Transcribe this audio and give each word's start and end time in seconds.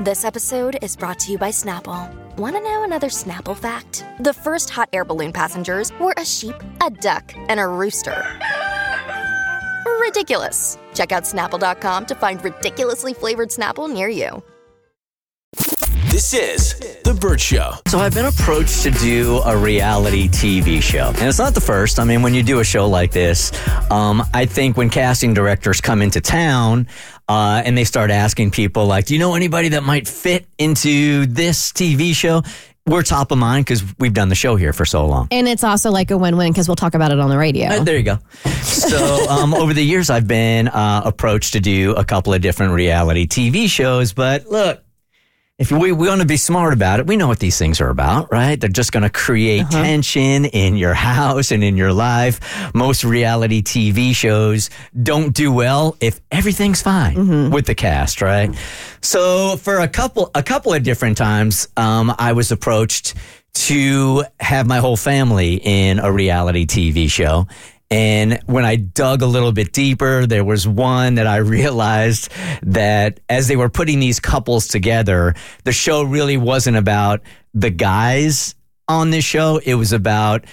This 0.00 0.24
episode 0.24 0.78
is 0.80 0.96
brought 0.96 1.18
to 1.18 1.32
you 1.32 1.36
by 1.36 1.50
Snapple. 1.50 2.10
Want 2.38 2.56
to 2.56 2.62
know 2.62 2.84
another 2.84 3.08
Snapple 3.08 3.54
fact? 3.54 4.02
The 4.20 4.32
first 4.32 4.70
hot 4.70 4.88
air 4.94 5.04
balloon 5.04 5.30
passengers 5.30 5.92
were 6.00 6.14
a 6.16 6.24
sheep, 6.24 6.54
a 6.80 6.88
duck, 6.88 7.34
and 7.36 7.60
a 7.60 7.66
rooster. 7.66 8.24
Ridiculous. 10.00 10.78
Check 10.94 11.12
out 11.12 11.24
snapple.com 11.24 12.06
to 12.06 12.14
find 12.14 12.42
ridiculously 12.42 13.12
flavored 13.12 13.50
Snapple 13.50 13.92
near 13.92 14.08
you. 14.08 14.42
This 16.10 16.34
is 16.34 16.78
The 17.04 17.14
Bert 17.14 17.40
Show. 17.40 17.72
So 17.86 17.98
I've 17.98 18.14
been 18.14 18.26
approached 18.26 18.82
to 18.82 18.90
do 18.90 19.40
a 19.44 19.56
reality 19.56 20.28
TV 20.28 20.82
show. 20.82 21.08
And 21.08 21.22
it's 21.22 21.38
not 21.38 21.54
the 21.54 21.60
first. 21.60 21.98
I 21.98 22.04
mean, 22.04 22.22
when 22.22 22.34
you 22.34 22.42
do 22.42 22.60
a 22.60 22.64
show 22.64 22.88
like 22.88 23.12
this, 23.12 23.52
um, 23.90 24.22
I 24.34 24.44
think 24.44 24.76
when 24.76 24.90
casting 24.90 25.34
directors 25.34 25.80
come 25.80 26.02
into 26.02 26.20
town, 26.20 26.88
uh, 27.30 27.62
and 27.64 27.78
they 27.78 27.84
start 27.84 28.10
asking 28.10 28.50
people 28.50 28.86
like, 28.86 29.06
"Do 29.06 29.14
you 29.14 29.20
know 29.20 29.34
anybody 29.34 29.68
that 29.70 29.84
might 29.84 30.08
fit 30.08 30.46
into 30.58 31.26
this 31.26 31.70
TV 31.70 32.12
show?" 32.12 32.42
We're 32.86 33.02
top 33.02 33.30
of 33.30 33.38
mind 33.38 33.66
because 33.66 33.84
we've 33.98 34.14
done 34.14 34.30
the 34.30 34.34
show 34.34 34.56
here 34.56 34.72
for 34.72 34.84
so 34.84 35.06
long. 35.06 35.28
And 35.30 35.46
it's 35.46 35.62
also 35.62 35.92
like 35.92 36.10
a 36.10 36.18
win-win 36.18 36.50
because 36.50 36.66
we'll 36.66 36.76
talk 36.76 36.94
about 36.94 37.12
it 37.12 37.20
on 37.20 37.30
the 37.30 37.38
radio. 37.38 37.68
Uh, 37.68 37.84
there 37.84 37.96
you 37.96 38.02
go. 38.02 38.18
So 38.62 39.28
um, 39.28 39.54
over 39.54 39.72
the 39.74 39.84
years, 39.84 40.10
I've 40.10 40.26
been 40.26 40.66
uh, 40.66 41.02
approached 41.04 41.52
to 41.52 41.60
do 41.60 41.92
a 41.92 42.04
couple 42.04 42.32
of 42.34 42.40
different 42.40 42.72
reality 42.72 43.28
TV 43.28 43.68
shows. 43.68 44.12
But 44.12 44.46
look, 44.46 44.82
if 45.60 45.70
we, 45.70 45.92
we 45.92 46.08
want 46.08 46.22
to 46.22 46.26
be 46.26 46.38
smart 46.38 46.72
about 46.72 46.98
it, 47.00 47.06
we 47.06 47.16
know 47.16 47.28
what 47.28 47.38
these 47.38 47.58
things 47.58 47.80
are 47.82 47.90
about, 47.90 48.32
right? 48.32 48.58
They're 48.58 48.70
just 48.70 48.92
going 48.92 49.02
to 49.02 49.10
create 49.10 49.60
Uh-huh. 49.66 49.82
tension 49.82 50.46
in 50.46 50.76
your 50.76 50.94
house 50.94 51.52
and 51.52 51.62
in 51.62 51.76
your 51.76 51.92
life. 51.92 52.40
Most 52.74 53.04
reality 53.04 53.62
TV 53.62 54.14
shows 54.16 54.70
don't 55.00 55.34
do 55.34 55.52
well 55.52 55.96
if 56.00 56.18
everything's 56.32 56.80
fine 56.82 57.14
Mm-hmm. 57.16 57.52
with 57.54 57.66
the 57.66 57.74
cast, 57.74 58.22
right? 58.22 58.50
So 59.02 59.56
for 59.58 59.78
a 59.80 59.88
couple 59.88 60.30
a 60.34 60.42
couple 60.42 60.72
of 60.72 60.82
different 60.82 61.18
times, 61.18 61.68
um, 61.76 62.12
I 62.18 62.32
was 62.32 62.50
approached 62.50 63.14
to 63.52 64.24
have 64.40 64.66
my 64.66 64.78
whole 64.78 64.96
family 64.96 65.60
in 65.62 65.98
a 65.98 66.10
reality 66.10 66.64
TV 66.66 67.10
show. 67.10 67.46
And 67.90 68.40
when 68.46 68.64
I 68.64 68.76
dug 68.76 69.22
a 69.22 69.26
little 69.26 69.50
bit 69.50 69.72
deeper, 69.72 70.24
there 70.24 70.44
was 70.44 70.66
one 70.66 71.16
that 71.16 71.26
I 71.26 71.36
realized 71.58 72.30
that 72.62 73.20
as 73.28 73.48
they 73.48 73.56
were 73.56 73.68
putting 73.68 73.98
these 73.98 74.20
couples 74.20 74.68
together, 74.68 75.34
the 75.64 75.72
show 75.72 76.02
really 76.02 76.36
wasn't 76.36 76.76
about 76.76 77.20
the 77.52 77.70
guys 77.70 78.54
on 78.88 79.10
this 79.10 79.24
show. 79.24 79.60
It 79.64 79.74
was 79.74 79.92
about 79.92 80.44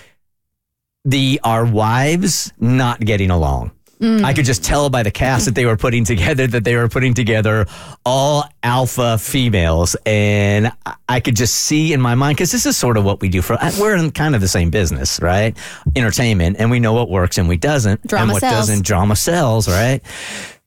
the 1.05 1.39
our 1.43 1.65
wives 1.65 2.51
not 2.59 2.99
getting 2.99 3.29
along. 3.29 3.71
I 3.99 4.33
could 4.33 4.45
just 4.45 4.63
tell 4.63 4.89
by 4.89 5.01
the 5.03 5.09
cast 5.11 5.45
that 5.45 5.55
they 5.55 5.65
were 5.65 5.75
putting 5.77 6.03
together 6.03 6.45
that 6.47 6.63
they 6.63 6.75
were 6.75 6.87
putting 6.87 7.13
together 7.15 7.65
all 8.05 8.45
alpha 8.61 9.17
females. 9.17 9.95
And 10.05 10.71
I- 10.85 10.93
I 11.09 11.19
could 11.19 11.35
just 11.35 11.55
see 11.55 11.93
in 11.93 12.01
my 12.01 12.13
mind, 12.13 12.37
because 12.37 12.51
this 12.51 12.65
is 12.67 12.77
sort 12.77 12.97
of 12.97 13.03
what 13.03 13.21
we 13.21 13.29
do 13.29 13.41
for, 13.41 13.57
we're 13.79 13.95
in 13.95 14.11
kind 14.11 14.35
of 14.35 14.41
the 14.41 14.47
same 14.47 14.69
business, 14.69 15.19
right? 15.21 15.57
Entertainment. 15.95 16.57
And 16.59 16.69
we 16.69 16.79
know 16.79 16.93
what 16.93 17.09
works 17.09 17.37
and 17.39 17.47
we 17.49 17.57
doesn't. 17.57 18.05
Drama 18.05 18.23
and 18.23 18.31
what 18.33 18.41
sells. 18.41 18.53
doesn't, 18.67 18.85
drama 18.85 19.15
sells, 19.15 19.67
right? 19.67 20.01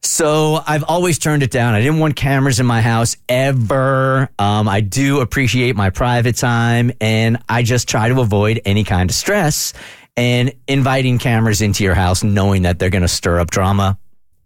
So 0.02 0.62
I've 0.66 0.82
always 0.84 1.18
turned 1.18 1.42
it 1.42 1.50
down. 1.50 1.74
I 1.74 1.80
didn't 1.82 1.98
want 1.98 2.16
cameras 2.16 2.58
in 2.58 2.64
my 2.66 2.80
house 2.80 3.16
ever. 3.28 4.30
Um, 4.38 4.66
I 4.66 4.80
do 4.80 5.20
appreciate 5.20 5.76
my 5.76 5.90
private 5.90 6.36
time, 6.36 6.90
and 7.02 7.36
I 7.50 7.62
just 7.62 7.86
try 7.86 8.08
to 8.08 8.20
avoid 8.20 8.60
any 8.64 8.82
kind 8.82 9.10
of 9.10 9.14
stress. 9.14 9.74
And 10.20 10.52
inviting 10.68 11.16
cameras 11.18 11.62
into 11.62 11.82
your 11.82 11.94
house, 11.94 12.22
knowing 12.22 12.62
that 12.62 12.78
they're 12.78 12.90
going 12.90 13.00
to 13.00 13.08
stir 13.08 13.40
up 13.40 13.50
drama, 13.50 13.98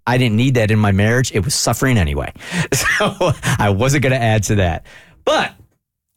I 0.07 0.19
didn't 0.19 0.37
need 0.37 0.55
that 0.55 0.71
in 0.71 0.79
my 0.79 0.93
marriage. 0.93 1.33
It 1.33 1.45
was 1.45 1.53
suffering 1.53 1.99
anyway, 1.99 2.33
so 2.73 3.33
I 3.59 3.71
wasn't 3.71 4.05
going 4.05 4.13
to 4.13 4.23
add 4.23 4.45
to 4.45 4.55
that. 4.57 4.87
But 5.25 5.53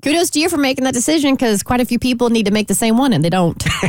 Kudos 0.03 0.29
to 0.31 0.39
you 0.39 0.47
for 0.47 0.57
making 0.57 0.83
that 0.83 0.93
decision 0.93 1.33
because 1.33 1.63
quite 1.63 1.81
a 1.81 1.85
few 1.85 1.97
people 1.97 2.29
need 2.29 2.45
to 2.45 2.51
make 2.51 2.67
the 2.67 2.75
same 2.75 2.97
one 2.97 3.13
and 3.13 3.25
they 3.25 3.31
don't. 3.31 3.57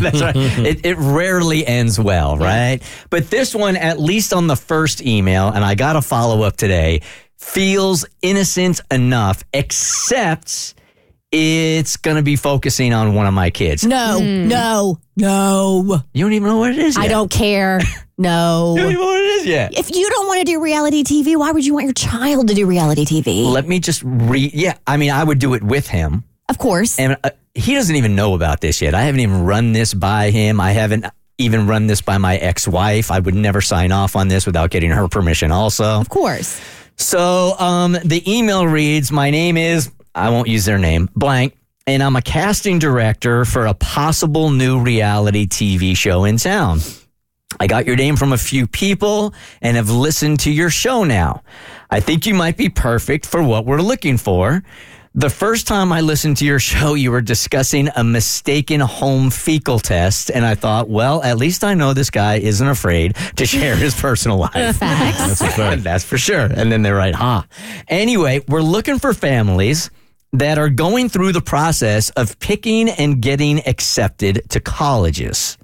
That's 0.00 0.22
right. 0.22 0.34
It, 0.34 0.86
it 0.86 0.96
rarely 0.96 1.66
ends 1.66 2.00
well, 2.00 2.38
right? 2.38 2.80
But 3.10 3.28
this 3.28 3.54
one, 3.54 3.76
at 3.76 4.00
least 4.00 4.32
on 4.32 4.46
the 4.46 4.56
first 4.56 5.02
email, 5.02 5.48
and 5.48 5.62
I 5.62 5.74
got 5.74 5.96
a 5.96 6.02
follow 6.02 6.44
up 6.44 6.56
today, 6.56 7.02
feels 7.36 8.06
innocent 8.22 8.80
enough, 8.90 9.44
except 9.52 10.76
it's 11.32 11.96
going 11.96 12.16
to 12.16 12.22
be 12.22 12.36
focusing 12.36 12.92
on 12.92 13.14
one 13.14 13.26
of 13.26 13.34
my 13.34 13.50
kids. 13.50 13.84
no, 13.84 14.18
no, 14.20 14.98
no. 15.16 16.02
You 16.12 16.24
don't 16.24 16.32
even 16.32 16.48
know 16.48 16.58
what 16.58 16.72
it 16.72 16.78
is 16.78 16.96
yet. 16.96 17.04
I 17.04 17.08
don't 17.08 17.30
care. 17.30 17.80
No. 18.20 18.74
You 18.76 18.82
don't 18.82 18.92
even 18.92 19.00
know 19.02 19.06
what 19.12 19.22
it 19.22 19.26
is 19.28 19.46
yet. 19.46 19.78
If 19.78 19.96
you 19.96 20.10
don't 20.10 20.26
want 20.26 20.40
to 20.40 20.44
do 20.44 20.60
reality 20.62 21.02
TV, 21.04 21.38
why 21.38 21.52
would 21.52 21.64
you 21.64 21.72
want 21.72 21.84
your 21.86 21.94
child 21.94 22.48
to 22.48 22.54
do 22.54 22.66
reality 22.66 23.06
TV? 23.06 23.50
Let 23.50 23.66
me 23.66 23.80
just 23.80 24.02
read. 24.04 24.52
Yeah, 24.52 24.76
I 24.86 24.98
mean, 24.98 25.10
I 25.10 25.24
would 25.24 25.38
do 25.38 25.54
it 25.54 25.62
with 25.62 25.88
him. 25.88 26.24
of 26.50 26.58
course. 26.58 26.98
And 26.98 27.16
uh, 27.24 27.30
he 27.54 27.74
doesn't 27.74 27.96
even 27.96 28.14
know 28.14 28.34
about 28.34 28.60
this 28.60 28.82
yet. 28.82 28.94
I 28.94 29.04
haven't 29.04 29.20
even 29.20 29.44
run 29.44 29.72
this 29.72 29.94
by 29.94 30.28
him. 30.28 30.60
I 30.60 30.72
haven't 30.72 31.06
even 31.38 31.66
run 31.66 31.86
this 31.86 32.02
by 32.02 32.18
my 32.18 32.36
ex 32.36 32.68
wife. 32.68 33.10
I 33.10 33.20
would 33.20 33.34
never 33.34 33.62
sign 33.62 33.90
off 33.90 34.16
on 34.16 34.28
this 34.28 34.44
without 34.44 34.68
getting 34.68 34.90
her 34.90 35.08
permission, 35.08 35.50
also. 35.50 35.98
of 35.98 36.10
course. 36.10 36.60
So 36.96 37.54
um, 37.58 37.92
the 38.04 38.22
email 38.30 38.66
reads 38.66 39.10
My 39.10 39.30
name 39.30 39.56
is, 39.56 39.90
I 40.14 40.30
won't 40.30 40.48
use 40.48 40.64
their 40.64 40.78
name, 40.78 41.08
blank, 41.14 41.56
and 41.86 42.02
I'm 42.02 42.16
a 42.16 42.22
casting 42.22 42.78
director 42.78 43.44
for 43.44 43.66
a 43.66 43.74
possible 43.74 44.50
new 44.50 44.80
reality 44.80 45.46
TV 45.46 45.96
show 45.96 46.24
in 46.24 46.36
town. 46.36 46.80
I 47.58 47.66
got 47.66 47.86
your 47.86 47.96
name 47.96 48.16
from 48.16 48.32
a 48.32 48.38
few 48.38 48.66
people 48.66 49.34
and 49.60 49.76
have 49.76 49.90
listened 49.90 50.40
to 50.40 50.50
your 50.50 50.70
show 50.70 51.04
now. 51.04 51.42
I 51.90 52.00
think 52.00 52.26
you 52.26 52.34
might 52.34 52.56
be 52.56 52.68
perfect 52.68 53.26
for 53.26 53.42
what 53.42 53.66
we're 53.66 53.80
looking 53.80 54.18
for. 54.18 54.62
The 55.12 55.28
first 55.30 55.66
time 55.66 55.92
I 55.92 56.02
listened 56.02 56.36
to 56.36 56.46
your 56.46 56.60
show, 56.60 56.94
you 56.94 57.10
were 57.10 57.20
discussing 57.20 57.88
a 57.96 58.04
mistaken 58.04 58.78
home 58.78 59.30
fecal 59.30 59.80
test, 59.80 60.30
and 60.30 60.46
I 60.46 60.54
thought, 60.54 60.88
well, 60.88 61.20
at 61.24 61.36
least 61.36 61.64
I 61.64 61.74
know 61.74 61.92
this 61.92 62.10
guy 62.10 62.36
isn't 62.36 62.68
afraid 62.68 63.16
to 63.34 63.44
share 63.44 63.74
his 63.74 64.00
personal 64.00 64.38
life. 64.38 64.76
Facts. 64.76 65.40
That's 65.82 66.04
for 66.04 66.16
sure. 66.16 66.42
And 66.44 66.70
then 66.70 66.82
they 66.82 66.92
write, 66.92 67.16
huh. 67.16 67.42
Anyway, 67.88 68.44
we're 68.46 68.62
looking 68.62 69.00
for 69.00 69.12
families 69.12 69.90
that 70.32 70.58
are 70.58 70.68
going 70.68 71.08
through 71.08 71.32
the 71.32 71.40
process 71.40 72.10
of 72.10 72.38
picking 72.38 72.88
and 72.88 73.20
getting 73.20 73.66
accepted 73.66 74.42
to 74.50 74.60
colleges. 74.60 75.58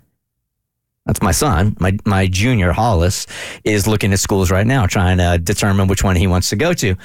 That's 1.06 1.22
my 1.22 1.30
son, 1.30 1.76
my 1.78 1.96
my 2.04 2.26
junior 2.26 2.72
Hollis 2.72 3.28
is 3.62 3.86
looking 3.86 4.12
at 4.12 4.18
schools 4.18 4.50
right 4.50 4.66
now, 4.66 4.86
trying 4.86 5.18
to 5.18 5.38
determine 5.38 5.86
which 5.86 6.02
one 6.02 6.16
he 6.16 6.26
wants 6.26 6.50
to 6.50 6.56
go 6.56 6.74
to. 6.74 6.96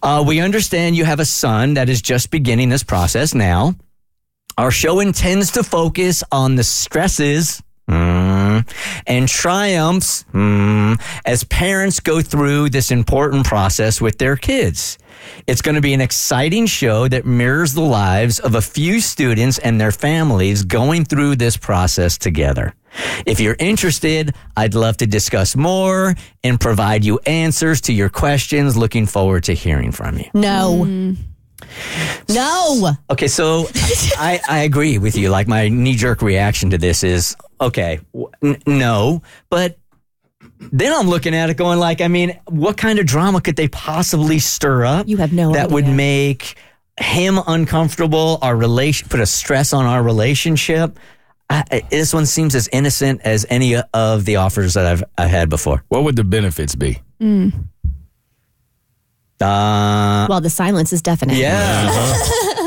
Uh, 0.00 0.24
we 0.24 0.40
understand 0.40 0.96
you 0.96 1.04
have 1.04 1.18
a 1.18 1.24
son 1.24 1.74
that 1.74 1.88
is 1.88 2.00
just 2.00 2.30
beginning 2.30 2.68
this 2.68 2.84
process 2.84 3.34
now. 3.34 3.74
Our 4.56 4.70
show 4.70 5.00
intends 5.00 5.50
to 5.52 5.64
focus 5.64 6.22
on 6.30 6.54
the 6.54 6.64
stresses 6.64 7.60
mm, 8.64 9.02
and 9.06 9.28
triumphs 9.28 10.24
mm, 10.32 11.00
as 11.24 11.44
parents 11.44 12.00
go 12.00 12.20
through 12.20 12.70
this 12.70 12.90
important 12.90 13.46
process 13.46 14.00
with 14.00 14.18
their 14.18 14.36
kids. 14.36 14.98
It's 15.46 15.62
going 15.62 15.74
to 15.74 15.80
be 15.80 15.94
an 15.94 16.00
exciting 16.00 16.66
show 16.66 17.08
that 17.08 17.26
mirrors 17.26 17.74
the 17.74 17.82
lives 17.82 18.38
of 18.38 18.54
a 18.54 18.60
few 18.60 19.00
students 19.00 19.58
and 19.58 19.80
their 19.80 19.92
families 19.92 20.62
going 20.62 21.04
through 21.04 21.36
this 21.36 21.56
process 21.56 22.18
together. 22.18 22.74
If 23.26 23.40
you're 23.40 23.56
interested, 23.58 24.34
I'd 24.56 24.74
love 24.74 24.96
to 24.98 25.06
discuss 25.06 25.56
more 25.56 26.14
and 26.42 26.60
provide 26.60 27.04
you 27.04 27.18
answers 27.26 27.80
to 27.82 27.92
your 27.92 28.08
questions. 28.08 28.76
Looking 28.76 29.06
forward 29.06 29.44
to 29.44 29.52
hearing 29.54 29.92
from 29.92 30.18
you. 30.18 30.30
No. 30.34 30.84
No. 32.28 32.92
Okay, 33.10 33.28
so 33.28 33.66
I, 34.16 34.40
I 34.48 34.60
agree 34.60 34.98
with 34.98 35.16
you. 35.16 35.28
Like 35.28 35.48
my 35.48 35.68
knee 35.68 35.96
jerk 35.96 36.22
reaction 36.22 36.70
to 36.70 36.78
this 36.78 37.04
is 37.04 37.36
okay, 37.60 38.00
w- 38.12 38.30
n- 38.42 38.62
no, 38.66 39.22
but 39.50 39.78
then 40.60 40.92
I'm 40.92 41.08
looking 41.08 41.34
at 41.34 41.50
it 41.50 41.56
going 41.56 41.78
like, 41.78 42.00
I 42.00 42.08
mean, 42.08 42.38
what 42.48 42.76
kind 42.76 42.98
of 42.98 43.06
drama 43.06 43.40
could 43.40 43.56
they 43.56 43.68
possibly 43.68 44.38
stir 44.38 44.84
up? 44.84 45.06
You 45.08 45.16
have 45.18 45.32
no 45.32 45.52
that 45.52 45.70
would 45.70 45.86
make 45.86 46.56
him 46.98 47.38
uncomfortable. 47.46 48.38
Our 48.42 48.56
relation 48.56 49.08
put 49.08 49.20
a 49.20 49.26
stress 49.26 49.72
on 49.72 49.84
our 49.86 50.02
relationship. 50.02 50.98
I, 51.50 51.64
I- 51.70 51.82
this 51.90 52.12
one 52.12 52.26
seems 52.26 52.54
as 52.54 52.68
innocent 52.72 53.20
as 53.24 53.46
any 53.48 53.76
of 53.76 54.24
the 54.24 54.36
offers 54.36 54.74
that 54.74 54.84
I've 54.86 55.04
I 55.16 55.26
had 55.26 55.48
before. 55.48 55.84
What 55.88 56.04
would 56.04 56.16
the 56.16 56.24
benefits 56.24 56.74
be? 56.74 57.00
Uh, 59.40 60.26
Well, 60.28 60.40
the 60.40 60.50
silence 60.50 60.92
is 60.92 61.00
definite. 61.02 61.36
yeah. 61.36 62.14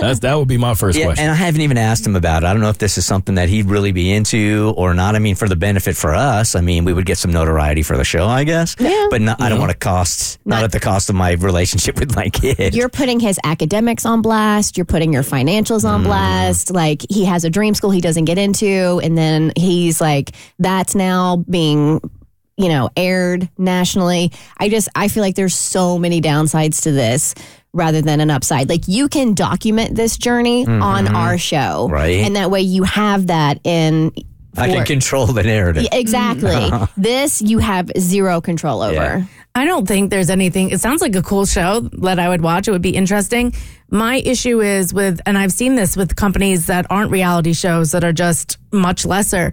That's 0.01 0.19
that 0.19 0.35
would 0.35 0.47
be 0.47 0.57
my 0.57 0.73
first 0.73 0.97
Yeah, 0.97 1.05
question. 1.05 1.23
and 1.23 1.31
I 1.31 1.35
haven't 1.35 1.61
even 1.61 1.77
asked 1.77 2.05
him 2.05 2.15
about 2.15 2.43
it. 2.43 2.47
I 2.47 2.53
don't 2.53 2.61
know 2.61 2.69
if 2.69 2.77
this 2.77 2.97
is 2.97 3.05
something 3.05 3.35
that 3.35 3.49
he'd 3.49 3.67
really 3.67 3.91
be 3.91 4.11
into 4.11 4.73
or 4.75 4.93
not. 4.93 5.15
I 5.15 5.19
mean, 5.19 5.35
for 5.35 5.47
the 5.47 5.55
benefit 5.55 5.95
for 5.95 6.13
us, 6.13 6.55
I 6.55 6.61
mean, 6.61 6.85
we 6.85 6.93
would 6.93 7.05
get 7.05 7.17
some 7.17 7.31
notoriety 7.31 7.83
for 7.83 7.97
the 7.97 8.03
show, 8.03 8.25
I 8.25 8.43
guess. 8.43 8.75
Yeah. 8.79 9.07
But 9.09 9.21
not, 9.21 9.41
I 9.41 9.49
don't 9.49 9.59
want 9.59 9.71
to 9.71 9.77
cost, 9.77 10.39
not, 10.45 10.63
at 10.63 10.71
the 10.71 10.79
cost 10.79 11.09
of 11.09 11.15
my 11.15 11.33
relationship 11.33 11.99
with 11.99 12.15
my 12.15 12.29
kid. 12.29 12.75
You're 12.75 12.89
putting 12.89 13.19
his 13.19 13.39
academics 13.43 14.05
on 14.05 14.21
blast. 14.21 14.77
You're 14.77 14.85
putting 14.85 15.13
your 15.13 15.23
financials 15.23 15.87
on 15.87 16.01
mm. 16.01 16.05
blast. 16.05 16.71
Like 16.71 17.01
he 17.09 17.25
has 17.25 17.43
a 17.43 17.49
dream 17.49 17.73
school 17.73 17.91
he 17.91 18.01
doesn't 18.01 18.25
get 18.25 18.37
into, 18.37 18.99
and 19.03 19.17
then 19.17 19.51
he's 19.55 20.01
like, 20.01 20.31
that's 20.59 20.95
now 20.95 21.37
being, 21.49 22.01
you 22.57 22.69
know, 22.69 22.89
aired 22.95 23.49
nationally. 23.57 24.31
I 24.57 24.69
just 24.69 24.89
I 24.95 25.07
feel 25.07 25.23
like 25.23 25.35
there's 25.35 25.55
so 25.55 25.97
many 25.97 26.21
downsides 26.21 26.83
to 26.83 26.91
this 26.91 27.35
rather 27.73 28.01
than 28.01 28.19
an 28.19 28.29
upside. 28.29 28.69
Like 28.69 28.87
you 28.87 29.07
can 29.07 29.33
document 29.33 29.95
this 29.95 30.17
journey 30.17 30.65
on 30.65 31.05
mm-hmm. 31.05 31.15
our 31.15 31.37
show, 31.37 31.87
Right. 31.89 32.19
And 32.19 32.35
that 32.35 32.51
way 32.51 32.61
you 32.61 32.83
have 32.83 33.27
that 33.27 33.59
in. 33.63 34.11
I 34.57 34.67
can 34.67 34.85
control 34.85 35.27
the 35.27 35.43
narrative. 35.43 35.87
Exactly. 35.91 36.69
this 36.97 37.41
you 37.41 37.59
have 37.59 37.89
zero 37.97 38.41
control 38.41 38.81
over. 38.81 38.93
Yeah. 38.93 39.23
I 39.53 39.65
don't 39.65 39.87
think 39.87 40.09
there's 40.09 40.29
anything. 40.29 40.69
It 40.69 40.79
sounds 40.79 41.01
like 41.01 41.15
a 41.15 41.21
cool 41.21 41.45
show 41.45 41.81
that 41.99 42.19
I 42.19 42.29
would 42.29 42.41
watch. 42.41 42.67
It 42.67 42.71
would 42.71 42.81
be 42.81 42.95
interesting. 42.95 43.53
My 43.89 44.15
issue 44.17 44.61
is 44.61 44.93
with, 44.93 45.19
and 45.25 45.37
I've 45.37 45.51
seen 45.51 45.75
this 45.75 45.97
with 45.97 46.15
companies 46.15 46.67
that 46.67 46.85
aren't 46.89 47.11
reality 47.11 47.51
shows 47.53 47.91
that 47.91 48.03
are 48.03 48.13
just 48.13 48.57
much 48.71 49.05
lesser. 49.05 49.51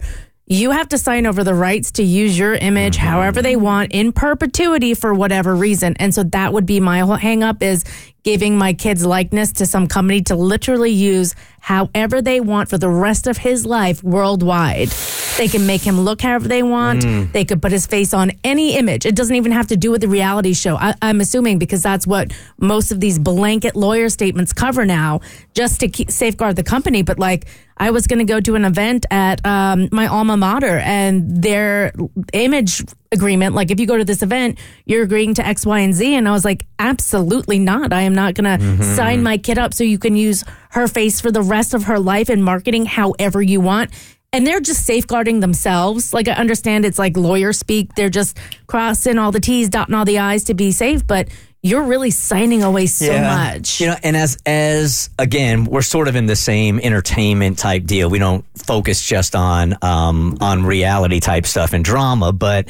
You 0.51 0.71
have 0.71 0.89
to 0.89 0.97
sign 0.97 1.27
over 1.27 1.43
the 1.43 1.53
rights 1.53 1.91
to 1.91 2.03
use 2.03 2.35
your 2.35 2.55
image 2.55 2.97
however 2.97 3.39
they 3.39 3.55
want 3.55 3.91
in 3.91 4.11
perpetuity 4.11 4.95
for 4.95 5.13
whatever 5.13 5.55
reason. 5.55 5.95
And 5.99 6.11
so 6.11 6.23
that 6.23 6.53
would 6.53 6.65
be 6.65 6.79
my 6.79 7.01
whole 7.01 7.17
hang 7.17 7.43
up 7.43 7.61
is 7.61 7.83
giving 8.23 8.57
my 8.57 8.73
kid's 8.73 9.05
likeness 9.05 9.51
to 9.53 9.67
some 9.67 9.85
company 9.85 10.23
to 10.23 10.35
literally 10.35 10.89
use 10.89 11.35
however 11.69 12.19
they 12.19 12.39
want 12.39 12.67
for 12.67 12.79
the 12.79 12.89
rest 12.89 13.27
of 13.27 13.37
his 13.37 13.63
life 13.63 14.03
worldwide. 14.03 14.89
They 15.37 15.47
can 15.47 15.67
make 15.67 15.81
him 15.81 16.01
look 16.01 16.19
however 16.19 16.47
they 16.47 16.63
want. 16.63 17.03
They 17.31 17.45
could 17.45 17.61
put 17.61 17.71
his 17.71 17.85
face 17.85 18.11
on 18.11 18.31
any 18.43 18.75
image. 18.75 19.05
It 19.05 19.15
doesn't 19.15 19.35
even 19.35 19.51
have 19.51 19.67
to 19.67 19.77
do 19.77 19.91
with 19.91 20.01
the 20.01 20.07
reality 20.07 20.53
show. 20.55 20.75
I, 20.77 20.95
I'm 21.03 21.21
assuming 21.21 21.59
because 21.59 21.83
that's 21.83 22.07
what 22.07 22.33
most 22.57 22.91
of 22.91 22.99
these 22.99 23.19
blanket 23.19 23.75
lawyer 23.75 24.09
statements 24.09 24.51
cover 24.51 24.83
now, 24.83 25.21
just 25.53 25.79
to 25.81 25.87
keep, 25.87 26.09
safeguard 26.09 26.55
the 26.55 26.63
company. 26.63 27.03
But 27.03 27.19
like, 27.19 27.45
I 27.77 27.91
was 27.91 28.07
going 28.07 28.19
to 28.19 28.25
go 28.25 28.41
to 28.41 28.55
an 28.55 28.65
event 28.65 29.05
at 29.09 29.45
um, 29.45 29.87
my 29.93 30.07
alma 30.07 30.35
mater, 30.35 30.79
and 30.79 31.41
their 31.41 31.93
image 32.33 32.83
agreement, 33.13 33.55
like 33.55 33.71
if 33.71 33.79
you 33.79 33.87
go 33.87 33.97
to 33.97 34.03
this 34.03 34.21
event, 34.21 34.59
you're 34.85 35.03
agreeing 35.03 35.33
to 35.35 35.47
X, 35.47 35.65
Y, 35.65 35.79
and 35.79 35.93
Z. 35.93 36.13
And 36.13 36.27
I 36.27 36.31
was 36.31 36.43
like, 36.43 36.65
absolutely 36.77 37.57
not. 37.57 37.93
I 37.93 38.01
am 38.01 38.13
not 38.13 38.33
going 38.33 38.59
to 38.59 38.83
sign 38.95 39.23
my 39.23 39.37
kid 39.37 39.57
up 39.57 39.73
so 39.73 39.85
you 39.85 39.97
can 39.97 40.17
use 40.17 40.43
her 40.71 40.87
face 40.89 41.21
for 41.21 41.31
the 41.31 41.41
rest 41.41 41.58
of 41.73 41.83
her 41.83 41.99
life 41.99 42.29
in 42.29 42.41
marketing 42.41 42.85
however 42.85 43.41
you 43.41 43.61
want. 43.61 43.91
And 44.31 44.45
they're 44.45 44.59
just 44.59 44.85
safeguarding 44.85 45.39
themselves. 45.39 46.13
Like 46.13 46.27
I 46.27 46.33
understand 46.33 46.85
it's 46.85 46.99
like 46.99 47.17
lawyer 47.17 47.51
speak. 47.51 47.95
They're 47.95 48.09
just 48.09 48.37
crossing 48.67 49.17
all 49.17 49.31
the 49.31 49.39
T's, 49.39 49.69
dotting 49.69 49.95
all 49.95 50.05
the 50.05 50.19
I's 50.19 50.43
to 50.45 50.53
be 50.53 50.71
safe, 50.71 51.05
but 51.05 51.29
you're 51.61 51.83
really 51.83 52.09
signing 52.09 52.63
away 52.63 52.85
so 52.85 53.19
much. 53.21 53.81
You 53.81 53.87
know, 53.87 53.95
and 54.01 54.15
as 54.15 54.37
as 54.45 55.09
again, 55.19 55.65
we're 55.65 55.81
sort 55.81 56.07
of 56.07 56.15
in 56.15 56.25
the 56.25 56.35
same 56.35 56.79
entertainment 56.79 57.57
type 57.57 57.83
deal. 57.83 58.09
We 58.09 58.17
don't 58.17 58.45
focus 58.57 59.05
just 59.05 59.35
on 59.35 59.75
um, 59.81 60.37
on 60.39 60.63
reality 60.63 61.19
type 61.19 61.45
stuff 61.45 61.73
and 61.73 61.83
drama. 61.83 62.31
But 62.31 62.69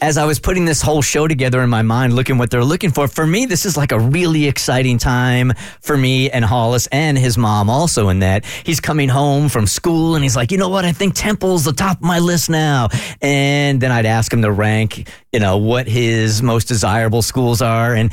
as 0.00 0.18
I 0.18 0.24
was 0.24 0.38
putting 0.38 0.66
this 0.66 0.80
whole 0.80 1.02
show 1.02 1.26
together 1.26 1.62
in 1.62 1.70
my 1.70 1.82
mind, 1.82 2.14
looking 2.14 2.38
what 2.38 2.50
they're 2.50 2.64
looking 2.64 2.90
for, 2.90 3.08
for 3.08 3.26
me, 3.26 3.46
this 3.46 3.66
is 3.66 3.76
like 3.76 3.90
a 3.90 3.98
really 3.98 4.46
exciting 4.46 4.98
time 4.98 5.52
for 5.80 5.96
me 5.96 6.30
and 6.30 6.44
Hollis 6.44 6.86
and 6.92 7.18
his 7.18 7.36
mom 7.36 7.68
also. 7.68 8.08
In 8.08 8.20
that 8.20 8.44
he's 8.44 8.78
coming 8.78 9.08
home 9.08 9.48
from 9.48 9.66
school 9.66 10.14
and 10.14 10.22
he's 10.22 10.36
like, 10.36 10.52
you 10.52 10.58
know 10.58 10.68
what? 10.68 10.84
I 10.84 10.92
think 10.92 11.14
Temple's 11.16 11.64
the 11.64 11.72
top 11.72 11.96
of 11.96 12.02
my 12.04 12.20
list 12.20 12.50
now. 12.50 12.88
And 13.20 13.80
then 13.80 13.90
I'd 13.90 14.06
ask 14.06 14.32
him 14.32 14.42
to 14.42 14.52
rank, 14.52 15.08
you 15.32 15.40
know, 15.40 15.56
what 15.58 15.86
his 15.86 16.42
most 16.42 16.68
desirable 16.68 17.22
schools 17.22 17.62
are 17.62 17.94
and 17.94 18.12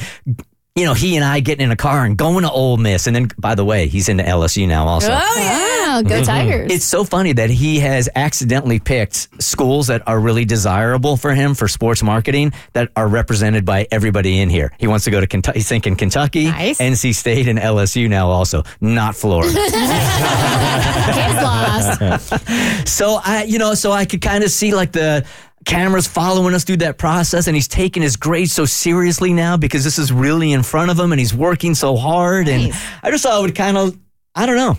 you 0.75 0.83
know, 0.83 0.93
he 0.93 1.15
and 1.15 1.23
I 1.23 1.39
getting 1.39 1.63
in 1.63 1.71
a 1.71 1.77
car 1.77 2.03
and 2.03 2.17
going 2.17 2.43
to 2.43 2.51
Ole 2.51 2.75
Miss. 2.75 3.07
And 3.07 3.15
then, 3.15 3.29
by 3.37 3.55
the 3.55 3.63
way, 3.63 3.87
he's 3.87 4.09
into 4.09 4.25
LSU 4.25 4.67
now 4.67 4.85
also. 4.87 5.13
oh 5.13 5.35
yeah. 5.37 5.75
Wow, 5.95 6.01
go 6.01 6.15
mm-hmm. 6.15 6.23
Tigers. 6.23 6.71
It's 6.73 6.83
so 6.83 7.05
funny 7.05 7.31
that 7.31 7.49
he 7.49 7.79
has 7.79 8.09
accidentally 8.15 8.79
picked 8.79 9.41
schools 9.41 9.87
that 9.87 10.05
are 10.05 10.19
really 10.19 10.43
desirable 10.43 11.15
for 11.15 11.33
him 11.33 11.53
for 11.55 11.69
sports 11.69 12.03
marketing 12.03 12.51
that 12.73 12.91
are 12.97 13.07
represented 13.07 13.63
by 13.63 13.87
everybody 13.91 14.41
in 14.41 14.49
here. 14.49 14.73
He 14.77 14.87
wants 14.87 15.05
to 15.05 15.11
go 15.11 15.21
to 15.21 15.27
Kentucky. 15.27 15.59
He's 15.59 15.69
thinking 15.69 15.95
Kentucky, 15.95 16.45
Nice. 16.45 16.79
NC 16.79 17.15
State, 17.15 17.47
and 17.47 17.57
LSU 17.57 18.09
now 18.09 18.27
also, 18.27 18.63
not 18.81 19.15
Florida. 19.15 19.53
Kids 19.53 19.75
lost. 21.35 22.87
so 22.89 23.19
I, 23.23 23.45
you 23.47 23.59
know, 23.59 23.75
so 23.75 23.93
I 23.93 24.03
could 24.03 24.21
kind 24.21 24.43
of 24.43 24.51
see 24.51 24.73
like 24.73 24.91
the 24.91 25.25
cameras 25.65 26.07
following 26.07 26.53
us 26.53 26.63
through 26.63 26.77
that 26.77 26.97
process, 26.97 27.47
and 27.47 27.55
he's 27.55 27.67
taking 27.67 28.03
his 28.03 28.15
grades 28.15 28.51
so 28.53 28.65
seriously 28.65 29.33
now 29.33 29.57
because 29.57 29.83
this 29.83 29.97
is 29.99 30.11
really 30.11 30.53
in 30.53 30.63
front 30.63 30.91
of 30.91 30.99
him, 30.99 31.11
and 31.11 31.19
he's 31.19 31.33
working 31.33 31.75
so 31.75 31.95
hard. 31.95 32.47
And 32.47 32.73
I 33.03 33.11
just 33.11 33.23
thought 33.23 33.39
it 33.39 33.41
would 33.41 33.55
kind 33.55 33.77
of, 33.77 33.97
I 34.35 34.45
don't 34.45 34.57
know, 34.57 34.77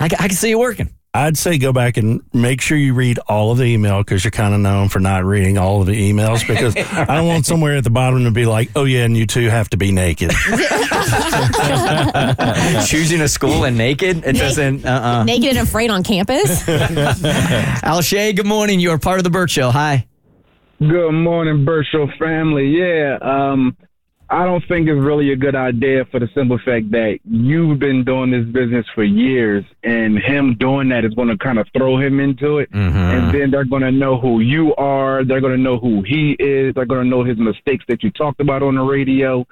I, 0.00 0.08
ca- 0.08 0.16
I 0.18 0.28
can 0.28 0.36
see 0.36 0.50
it 0.50 0.58
working. 0.58 0.90
I'd 1.16 1.38
say 1.38 1.58
go 1.58 1.72
back 1.72 1.96
and 1.96 2.22
make 2.32 2.60
sure 2.60 2.76
you 2.76 2.92
read 2.92 3.20
all 3.28 3.52
of 3.52 3.58
the 3.58 3.66
email 3.66 3.98
because 3.98 4.24
you're 4.24 4.32
kind 4.32 4.52
of 4.52 4.58
known 4.58 4.88
for 4.88 4.98
not 4.98 5.24
reading 5.24 5.58
all 5.58 5.80
of 5.80 5.86
the 5.86 6.10
emails 6.10 6.44
because 6.48 6.74
I 6.76 7.04
don't 7.04 7.28
want 7.28 7.46
somewhere 7.46 7.76
at 7.76 7.84
the 7.84 7.90
bottom 7.90 8.24
to 8.24 8.32
be 8.32 8.46
like, 8.46 8.70
oh 8.74 8.82
yeah, 8.82 9.04
and 9.04 9.16
you 9.16 9.24
two 9.24 9.48
have 9.48 9.70
to 9.70 9.76
be 9.76 9.92
naked. 9.92 10.30
Choosing 12.86 13.20
a 13.20 13.28
school 13.28 13.64
and 13.64 13.78
naked, 13.78 14.24
it 14.26 14.32
doesn't. 14.32 14.84
Uh, 14.84 15.22
Naked 15.22 15.50
and 15.50 15.58
afraid 15.58 15.90
on 15.90 16.02
campus. 16.02 16.68
Al 16.68 18.02
Shay, 18.02 18.32
good 18.32 18.46
morning. 18.46 18.80
You 18.80 18.90
are 18.90 18.98
part 18.98 19.20
of 19.20 19.24
the 19.24 19.30
Bert 19.30 19.50
Show. 19.50 19.70
Hi. 19.70 20.08
Good 20.80 21.12
morning, 21.12 21.64
Bert 21.64 21.86
Show 21.90 22.08
family. 22.18 22.66
Yeah, 22.66 23.18
um, 23.22 23.76
I 24.28 24.44
don't 24.44 24.62
think 24.66 24.88
it's 24.88 25.00
really 25.00 25.30
a 25.32 25.36
good 25.36 25.54
idea 25.54 26.04
for 26.10 26.18
the 26.18 26.28
simple 26.34 26.58
fact 26.64 26.90
that 26.90 27.20
you've 27.24 27.78
been 27.78 28.04
doing 28.04 28.32
this 28.32 28.44
business 28.46 28.84
for 28.92 29.04
years, 29.04 29.64
and 29.84 30.18
him 30.18 30.56
doing 30.58 30.88
that 30.88 31.04
is 31.04 31.14
going 31.14 31.28
to 31.28 31.38
kind 31.38 31.60
of 31.60 31.68
throw 31.76 31.98
him 31.98 32.18
into 32.18 32.58
it. 32.58 32.70
And 33.12 33.34
then 33.34 33.50
they're 33.52 33.64
going 33.64 33.82
to 33.82 33.92
know 33.92 34.18
who 34.18 34.40
you 34.40 34.74
are. 34.74 35.24
They're 35.24 35.40
going 35.40 35.56
to 35.56 35.62
know 35.62 35.78
who 35.78 36.02
he 36.02 36.32
is. 36.40 36.74
They're 36.74 36.86
going 36.86 37.04
to 37.04 37.08
know 37.08 37.22
his 37.22 37.38
mistakes 37.38 37.84
that 37.86 38.02
you 38.02 38.10
talked 38.10 38.40
about 38.40 38.64
on 38.64 38.74
the 38.74 38.82
radio. 38.82 39.46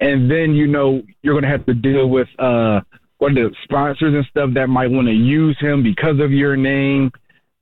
And 0.00 0.28
then, 0.28 0.54
you 0.54 0.66
know, 0.66 1.02
you're 1.22 1.34
going 1.34 1.44
to 1.44 1.50
have 1.50 1.66
to 1.66 1.74
deal 1.74 2.10
with 2.10 2.28
uh, 2.40 2.80
what 3.18 3.34
the 3.34 3.54
sponsors 3.62 4.12
and 4.12 4.26
stuff 4.26 4.50
that 4.54 4.68
might 4.68 4.90
want 4.90 5.06
to 5.06 5.14
use 5.14 5.56
him 5.60 5.84
because 5.84 6.18
of 6.18 6.32
your 6.32 6.56
name 6.56 7.12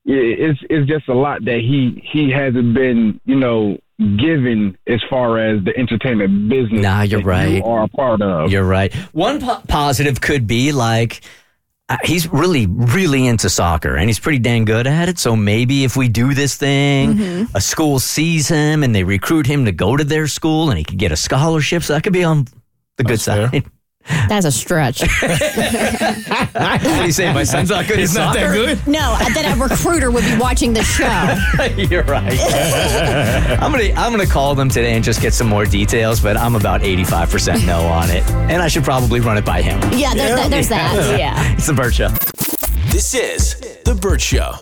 it's 0.05 0.61
it's 0.69 0.89
just 0.89 1.09
a 1.09 1.15
lot 1.15 1.45
that 1.45 1.59
he 1.61 2.03
he 2.13 2.31
hasn't 2.31 2.75
been 2.75 3.21
you 3.25 3.37
know 3.37 3.79
given 4.17 4.77
as 4.87 5.01
far 5.09 5.39
as 5.39 5.63
the 5.65 5.77
entertainment 5.77 6.49
business. 6.49 6.83
Nah, 6.83 7.03
you're 7.03 7.21
that 7.21 7.27
right. 7.27 7.53
You 7.59 7.65
are 7.65 7.85
a 7.85 7.89
part 7.89 8.21
of. 8.21 8.51
You're 8.51 8.65
right. 8.67 8.93
One 9.13 9.41
po- 9.41 9.63
positive 9.69 10.21
could 10.21 10.47
be 10.47 10.73
like 10.73 11.21
uh, 11.89 11.99
he's 12.05 12.27
really, 12.33 12.67
really 12.67 13.27
into 13.27 13.49
soccer 13.51 13.95
and 13.97 14.09
he's 14.09 14.19
pretty 14.19 14.39
dang 14.39 14.65
good 14.65 14.87
at 14.87 15.09
it. 15.09 15.19
So 15.19 15.37
maybe 15.37 15.85
if 15.85 15.97
we 15.97 16.09
do 16.09 16.33
this 16.35 16.57
thing, 16.57 17.47
a 17.55 17.61
school 17.61 17.99
sees 17.99 18.49
him 18.49 18.83
and 18.83 18.95
they 18.95 19.05
recruit 19.05 19.47
him 19.47 19.67
to 19.67 19.73
go 19.73 19.97
to 19.97 20.03
their 20.05 20.27
school 20.27 20.71
and 20.71 20.79
he 20.79 20.85
could 20.85 20.99
get 20.99 21.13
a 21.13 21.17
scholarship. 21.17 21.83
So 21.83 21.93
that 21.93 22.03
could 22.03 22.13
be 22.13 22.25
on 22.25 22.47
the 22.97 23.05
good 23.05 23.19
That's 23.19 23.25
fair. 23.25 23.51
side. 23.51 23.65
That's 24.29 24.47
a 24.47 24.53
stretch. 24.53 25.01
what 25.23 26.81
do 26.83 27.05
you 27.05 27.13
say? 27.13 27.33
My 27.33 27.45
son's 27.45 27.71
not 27.71 27.87
good 27.87 27.99
It's 28.01 28.17
at 28.17 28.25
not 28.25 28.35
that 28.35 28.53
good. 28.53 28.87
No, 28.87 29.17
uh, 29.21 29.29
that 29.35 29.57
a 29.57 29.61
recruiter 29.61 30.11
would 30.11 30.25
be 30.25 30.37
watching 30.39 30.73
the 30.73 30.83
show. 30.83 31.05
You're 31.83 32.03
right. 32.05 32.39
I'm 33.61 33.71
gonna 33.73 33.93
I'm 33.95 34.11
gonna 34.13 34.27
call 34.27 34.55
them 34.55 34.69
today 34.69 34.95
and 34.95 35.05
just 35.05 35.21
get 35.21 35.33
some 35.35 35.49
more 35.49 35.65
details, 35.67 36.21
but 36.21 36.37
I'm 36.37 36.55
about 36.57 36.81
85% 36.83 37.67
no 37.67 37.81
on 37.83 38.11
it, 38.11 38.29
and 38.31 38.63
I 38.63 38.69
should 38.69 38.85
probably 38.85 39.21
run 39.21 39.37
it 39.39 39.45
by 39.45 39.63
him. 39.63 39.81
Yeah, 39.93 40.15
there, 40.15 40.37
there- 40.37 40.49
there's 40.49 40.69
that. 40.69 41.17
Yeah. 41.19 41.33
It's 41.63 41.67
the 41.67 41.75
Bert 41.75 41.95
Show. 41.95 42.09
This 42.91 43.15
is 43.15 43.55
The 43.85 43.95
Bert 43.95 44.21
Show. 44.21 44.53